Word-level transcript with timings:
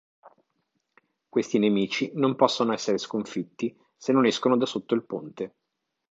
Questi 1.29 1.59
nemici 1.59 2.09
non 2.15 2.35
possono 2.35 2.73
essere 2.73 2.97
sconfitti 2.97 3.77
se 3.95 4.11
non 4.11 4.25
escono 4.25 4.57
da 4.57 4.65
sotto 4.65 4.95
il 4.95 5.03
ponte. 5.03 5.53